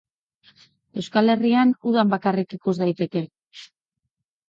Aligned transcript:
Euskal 1.01 1.35
Herrian 1.35 1.75
udan 1.91 2.17
bakarrik 2.17 2.59
ikus 2.61 2.77
daiteke. 2.83 3.27